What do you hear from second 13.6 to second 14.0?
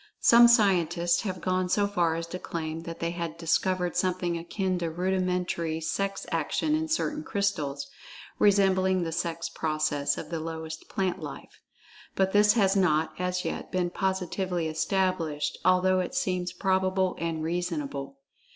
been